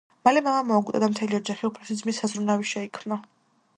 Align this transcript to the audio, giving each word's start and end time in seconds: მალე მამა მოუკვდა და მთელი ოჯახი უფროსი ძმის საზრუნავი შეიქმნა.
მალე 0.27 0.41
მამა 0.45 0.61
მოუკვდა 0.69 1.01
და 1.03 1.09
მთელი 1.11 1.37
ოჯახი 1.39 1.67
უფროსი 1.69 1.99
ძმის 2.01 2.23
საზრუნავი 2.23 2.67
შეიქმნა. 2.71 3.21